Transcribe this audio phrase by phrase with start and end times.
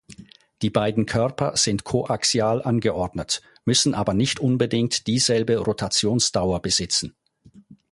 [0.63, 7.13] Die beiden Körper sind koaxial angeordnet, müssen aber nicht unbedingt dieselbe Rotationsdauer besitzen.